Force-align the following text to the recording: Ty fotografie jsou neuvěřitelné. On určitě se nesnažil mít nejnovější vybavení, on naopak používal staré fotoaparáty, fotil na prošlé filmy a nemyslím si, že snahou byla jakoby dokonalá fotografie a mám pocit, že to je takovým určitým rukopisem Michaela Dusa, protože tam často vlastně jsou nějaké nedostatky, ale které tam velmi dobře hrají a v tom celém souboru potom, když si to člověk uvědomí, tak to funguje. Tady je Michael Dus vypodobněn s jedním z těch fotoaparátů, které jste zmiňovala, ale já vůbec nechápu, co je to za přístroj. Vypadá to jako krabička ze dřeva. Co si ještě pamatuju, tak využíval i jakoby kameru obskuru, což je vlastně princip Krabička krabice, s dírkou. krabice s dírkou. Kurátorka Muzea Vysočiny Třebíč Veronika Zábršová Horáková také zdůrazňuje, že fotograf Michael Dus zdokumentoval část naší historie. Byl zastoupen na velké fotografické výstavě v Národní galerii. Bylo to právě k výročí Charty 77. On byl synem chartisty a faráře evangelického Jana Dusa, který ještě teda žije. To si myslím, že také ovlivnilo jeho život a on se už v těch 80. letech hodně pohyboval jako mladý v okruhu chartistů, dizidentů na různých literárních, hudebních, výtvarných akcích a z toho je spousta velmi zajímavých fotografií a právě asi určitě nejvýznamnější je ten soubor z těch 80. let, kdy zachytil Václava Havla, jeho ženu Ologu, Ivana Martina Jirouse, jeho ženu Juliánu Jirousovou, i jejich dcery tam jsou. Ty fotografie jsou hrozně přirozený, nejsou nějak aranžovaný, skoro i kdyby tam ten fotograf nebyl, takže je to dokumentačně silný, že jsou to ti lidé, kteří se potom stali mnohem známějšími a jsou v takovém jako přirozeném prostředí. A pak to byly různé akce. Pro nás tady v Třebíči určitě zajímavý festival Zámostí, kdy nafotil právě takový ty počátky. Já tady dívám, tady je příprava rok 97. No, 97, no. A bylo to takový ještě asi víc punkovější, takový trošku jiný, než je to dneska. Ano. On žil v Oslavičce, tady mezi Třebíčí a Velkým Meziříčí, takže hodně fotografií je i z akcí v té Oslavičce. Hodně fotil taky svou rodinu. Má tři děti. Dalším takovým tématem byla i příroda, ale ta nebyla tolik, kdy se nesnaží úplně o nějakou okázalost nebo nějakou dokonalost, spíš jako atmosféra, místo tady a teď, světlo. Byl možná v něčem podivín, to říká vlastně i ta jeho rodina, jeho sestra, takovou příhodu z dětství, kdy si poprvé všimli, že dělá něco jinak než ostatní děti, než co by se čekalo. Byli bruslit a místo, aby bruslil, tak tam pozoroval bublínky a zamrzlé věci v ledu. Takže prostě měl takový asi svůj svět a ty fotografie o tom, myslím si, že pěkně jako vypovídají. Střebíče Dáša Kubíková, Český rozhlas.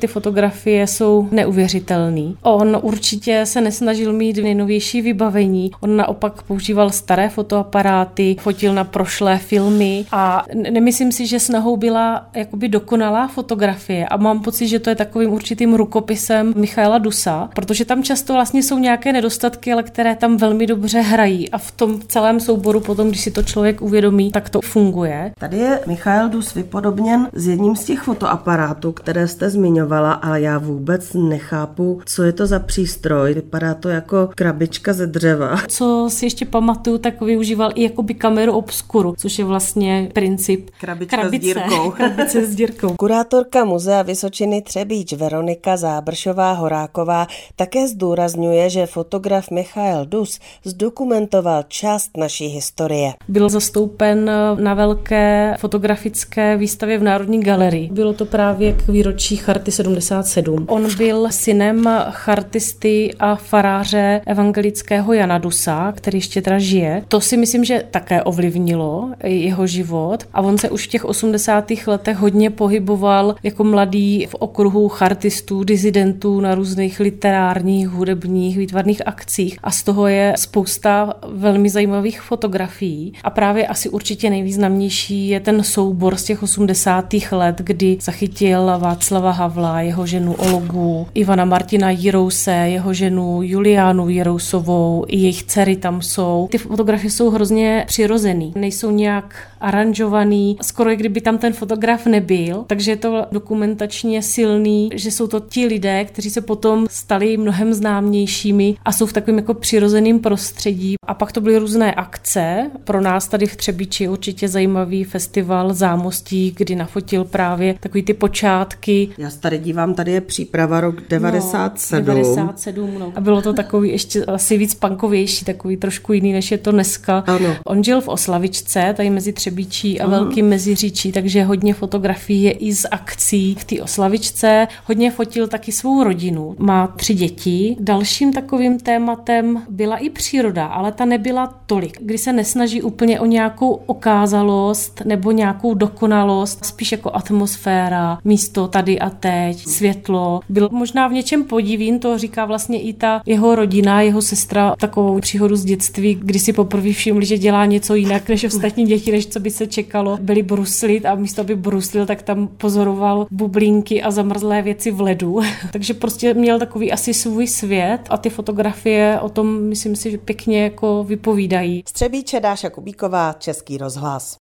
Ty 0.00 0.06
fotografie 0.06 0.86
jsou 0.86 1.28
neuvěřitelné. 1.30 2.32
On 2.42 2.78
určitě 2.82 3.46
se 3.46 3.60
nesnažil 3.60 4.12
mít 4.12 4.36
nejnovější 4.36 5.02
vybavení, 5.02 5.70
on 5.80 5.96
naopak 5.96 6.42
používal 6.42 6.90
staré 6.90 7.28
fotoaparáty, 7.28 8.36
fotil 8.40 8.74
na 8.74 8.84
prošlé 8.84 9.38
filmy 9.38 10.04
a 10.12 10.44
nemyslím 10.70 11.12
si, 11.12 11.26
že 11.26 11.40
snahou 11.40 11.76
byla 11.76 12.26
jakoby 12.34 12.68
dokonalá 12.68 13.28
fotografie 13.28 14.08
a 14.08 14.16
mám 14.16 14.40
pocit, 14.40 14.68
že 14.68 14.78
to 14.78 14.90
je 14.90 14.96
takovým 14.96 15.32
určitým 15.32 15.74
rukopisem 15.74 16.52
Michaela 16.56 16.98
Dusa, 16.98 17.48
protože 17.54 17.84
tam 17.84 18.02
často 18.02 18.32
vlastně 18.32 18.62
jsou 18.62 18.78
nějaké 18.78 19.12
nedostatky, 19.12 19.72
ale 19.72 19.82
které 19.82 20.16
tam 20.16 20.36
velmi 20.36 20.66
dobře 20.66 21.00
hrají 21.00 21.50
a 21.50 21.58
v 21.58 21.70
tom 21.70 22.00
celém 22.08 22.40
souboru 22.40 22.80
potom, 22.80 23.08
když 23.08 23.20
si 23.20 23.30
to 23.30 23.42
člověk 23.42 23.82
uvědomí, 23.82 24.32
tak 24.32 24.50
to 24.50 24.60
funguje. 24.60 25.32
Tady 25.38 25.56
je 25.56 25.80
Michael 25.86 26.28
Dus 26.28 26.54
vypodobněn 26.54 27.28
s 27.32 27.48
jedním 27.48 27.76
z 27.76 27.84
těch 27.84 28.00
fotoaparátů, 28.00 28.92
které 28.92 29.28
jste 29.28 29.50
zmiňovala, 29.90 30.12
ale 30.12 30.40
já 30.40 30.58
vůbec 30.58 31.14
nechápu, 31.14 32.00
co 32.06 32.22
je 32.22 32.32
to 32.32 32.46
za 32.46 32.58
přístroj. 32.58 33.34
Vypadá 33.34 33.74
to 33.74 33.88
jako 33.88 34.28
krabička 34.34 34.92
ze 34.92 35.06
dřeva. 35.06 35.56
Co 35.68 36.08
si 36.10 36.26
ještě 36.26 36.44
pamatuju, 36.44 36.98
tak 36.98 37.20
využíval 37.20 37.70
i 37.74 37.82
jakoby 37.82 38.14
kameru 38.14 38.52
obskuru, 38.52 39.14
což 39.18 39.38
je 39.38 39.44
vlastně 39.44 40.10
princip 40.14 40.70
Krabička 40.80 41.16
krabice, 41.16 41.38
s 41.38 41.40
dírkou. 41.40 41.90
krabice 41.96 42.46
s 42.46 42.54
dírkou. 42.54 42.94
Kurátorka 42.96 43.64
Muzea 43.64 44.02
Vysočiny 44.02 44.62
Třebíč 44.62 45.12
Veronika 45.12 45.76
Zábršová 45.76 46.52
Horáková 46.52 47.26
také 47.56 47.88
zdůrazňuje, 47.88 48.70
že 48.70 48.86
fotograf 48.86 49.50
Michael 49.50 50.06
Dus 50.06 50.40
zdokumentoval 50.64 51.64
část 51.68 52.16
naší 52.16 52.46
historie. 52.46 53.12
Byl 53.28 53.48
zastoupen 53.48 54.30
na 54.60 54.74
velké 54.74 55.56
fotografické 55.58 56.56
výstavě 56.56 56.98
v 56.98 57.02
Národní 57.02 57.40
galerii. 57.40 57.88
Bylo 57.92 58.12
to 58.12 58.24
právě 58.24 58.72
k 58.72 58.88
výročí 58.88 59.36
Charty 59.36 59.72
77. 59.82 60.64
On 60.68 60.96
byl 60.96 61.26
synem 61.30 61.88
chartisty 62.10 63.14
a 63.20 63.34
faráře 63.36 64.20
evangelického 64.26 65.12
Jana 65.12 65.38
Dusa, 65.38 65.92
který 65.92 66.18
ještě 66.18 66.42
teda 66.42 66.58
žije. 66.58 67.04
To 67.08 67.20
si 67.20 67.36
myslím, 67.36 67.64
že 67.64 67.84
také 67.90 68.22
ovlivnilo 68.22 69.10
jeho 69.24 69.66
život 69.66 70.24
a 70.32 70.40
on 70.40 70.58
se 70.58 70.70
už 70.70 70.86
v 70.86 70.90
těch 70.90 71.04
80. 71.04 71.72
letech 71.86 72.16
hodně 72.16 72.50
pohyboval 72.50 73.34
jako 73.42 73.64
mladý 73.64 74.26
v 74.26 74.34
okruhu 74.34 74.88
chartistů, 74.88 75.64
dizidentů 75.64 76.40
na 76.40 76.54
různých 76.54 77.00
literárních, 77.00 77.88
hudebních, 77.88 78.58
výtvarných 78.58 79.06
akcích 79.06 79.58
a 79.62 79.70
z 79.70 79.82
toho 79.82 80.06
je 80.06 80.34
spousta 80.36 81.14
velmi 81.28 81.70
zajímavých 81.70 82.20
fotografií 82.20 83.12
a 83.24 83.30
právě 83.30 83.66
asi 83.66 83.88
určitě 83.88 84.30
nejvýznamnější 84.30 85.28
je 85.28 85.40
ten 85.40 85.62
soubor 85.62 86.16
z 86.16 86.24
těch 86.24 86.42
80. 86.42 87.14
let, 87.32 87.56
kdy 87.58 87.98
zachytil 88.00 88.72
Václava 88.78 89.30
Havla, 89.30 89.69
jeho 89.78 90.06
ženu 90.06 90.34
Ologu, 90.34 91.06
Ivana 91.14 91.44
Martina 91.44 91.90
Jirouse, 91.90 92.52
jeho 92.52 92.94
ženu 92.94 93.42
Juliánu 93.42 94.08
Jirousovou, 94.08 95.04
i 95.08 95.16
jejich 95.16 95.42
dcery 95.42 95.76
tam 95.76 96.02
jsou. 96.02 96.48
Ty 96.50 96.58
fotografie 96.58 97.10
jsou 97.10 97.30
hrozně 97.30 97.84
přirozený, 97.86 98.52
nejsou 98.56 98.90
nějak 98.90 99.34
aranžovaný, 99.60 100.56
skoro 100.62 100.90
i 100.90 100.96
kdyby 100.96 101.20
tam 101.20 101.38
ten 101.38 101.52
fotograf 101.52 102.06
nebyl, 102.06 102.64
takže 102.66 102.90
je 102.90 102.96
to 102.96 103.26
dokumentačně 103.32 104.22
silný, 104.22 104.90
že 104.94 105.10
jsou 105.10 105.26
to 105.26 105.40
ti 105.40 105.66
lidé, 105.66 106.04
kteří 106.04 106.30
se 106.30 106.40
potom 106.40 106.86
stali 106.90 107.36
mnohem 107.36 107.74
známějšími 107.74 108.76
a 108.84 108.92
jsou 108.92 109.06
v 109.06 109.12
takovém 109.12 109.38
jako 109.38 109.54
přirozeném 109.54 110.18
prostředí. 110.18 110.94
A 111.06 111.14
pak 111.14 111.32
to 111.32 111.40
byly 111.40 111.58
různé 111.58 111.94
akce. 111.94 112.70
Pro 112.84 113.00
nás 113.00 113.28
tady 113.28 113.46
v 113.46 113.56
Třebíči 113.56 114.08
určitě 114.08 114.48
zajímavý 114.48 115.04
festival 115.04 115.74
Zámostí, 115.74 116.54
kdy 116.56 116.74
nafotil 116.74 117.24
právě 117.24 117.74
takový 117.80 118.02
ty 118.02 118.14
počátky. 118.14 119.08
Já 119.18 119.30
tady 119.40 119.58
dívám, 119.60 119.94
tady 119.94 120.12
je 120.12 120.20
příprava 120.20 120.80
rok 120.80 120.94
97. 121.08 121.98
No, 121.98 122.14
97, 122.14 122.90
no. 122.98 123.12
A 123.14 123.20
bylo 123.20 123.42
to 123.42 123.52
takový 123.52 123.90
ještě 123.90 124.24
asi 124.24 124.58
víc 124.58 124.74
punkovější, 124.74 125.44
takový 125.44 125.76
trošku 125.76 126.12
jiný, 126.12 126.32
než 126.32 126.50
je 126.50 126.58
to 126.58 126.72
dneska. 126.72 127.24
Ano. 127.26 127.56
On 127.64 127.84
žil 127.84 128.00
v 128.00 128.08
Oslavičce, 128.08 128.94
tady 128.96 129.10
mezi 129.10 129.32
Třebíčí 129.32 130.00
a 130.00 130.08
Velkým 130.08 130.48
Meziříčí, 130.48 131.12
takže 131.12 131.44
hodně 131.44 131.74
fotografií 131.74 132.42
je 132.42 132.50
i 132.50 132.72
z 132.74 132.86
akcí 132.90 133.54
v 133.54 133.64
té 133.64 133.82
Oslavičce. 133.82 134.68
Hodně 134.84 135.10
fotil 135.10 135.48
taky 135.48 135.72
svou 135.72 136.04
rodinu. 136.04 136.54
Má 136.58 136.86
tři 136.86 137.14
děti. 137.14 137.76
Dalším 137.80 138.32
takovým 138.32 138.78
tématem 138.78 139.62
byla 139.68 139.96
i 139.96 140.10
příroda, 140.10 140.66
ale 140.66 140.92
ta 140.92 141.04
nebyla 141.04 141.54
tolik, 141.66 141.98
kdy 142.00 142.18
se 142.18 142.32
nesnaží 142.32 142.82
úplně 142.82 143.20
o 143.20 143.26
nějakou 143.26 143.70
okázalost 143.86 145.02
nebo 145.04 145.30
nějakou 145.30 145.74
dokonalost, 145.74 146.64
spíš 146.64 146.92
jako 146.92 147.10
atmosféra, 147.14 148.18
místo 148.24 148.68
tady 148.68 148.98
a 149.00 149.10
teď, 149.10 149.49
světlo. 149.54 150.40
Byl 150.48 150.68
možná 150.72 151.08
v 151.08 151.12
něčem 151.12 151.44
podivín, 151.44 151.98
to 151.98 152.18
říká 152.18 152.44
vlastně 152.44 152.80
i 152.80 152.92
ta 152.92 153.22
jeho 153.26 153.54
rodina, 153.54 154.00
jeho 154.00 154.22
sestra, 154.22 154.74
takovou 154.78 155.20
příhodu 155.20 155.56
z 155.56 155.64
dětství, 155.64 156.14
kdy 156.14 156.38
si 156.38 156.52
poprvé 156.52 156.92
všimli, 156.92 157.26
že 157.26 157.38
dělá 157.38 157.66
něco 157.66 157.94
jinak 157.94 158.28
než 158.28 158.44
ostatní 158.44 158.86
děti, 158.86 159.12
než 159.12 159.26
co 159.26 159.40
by 159.40 159.50
se 159.50 159.66
čekalo. 159.66 160.18
Byli 160.20 160.42
bruslit 160.42 161.06
a 161.06 161.14
místo, 161.14 161.40
aby 161.40 161.56
bruslil, 161.56 162.06
tak 162.06 162.22
tam 162.22 162.48
pozoroval 162.48 163.26
bublínky 163.30 164.02
a 164.02 164.10
zamrzlé 164.10 164.62
věci 164.62 164.90
v 164.90 165.00
ledu. 165.00 165.40
Takže 165.72 165.94
prostě 165.94 166.34
měl 166.34 166.58
takový 166.58 166.92
asi 166.92 167.14
svůj 167.14 167.46
svět 167.46 168.00
a 168.10 168.16
ty 168.16 168.30
fotografie 168.30 169.20
o 169.20 169.28
tom, 169.28 169.62
myslím 169.62 169.96
si, 169.96 170.10
že 170.10 170.18
pěkně 170.18 170.62
jako 170.62 171.04
vypovídají. 171.04 171.82
Střebíče 171.88 172.40
Dáša 172.40 172.70
Kubíková, 172.70 173.32
Český 173.38 173.78
rozhlas. 173.78 174.38